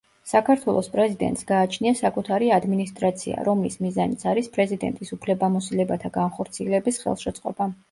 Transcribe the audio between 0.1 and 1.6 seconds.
საქართველოს პრეზიდენტს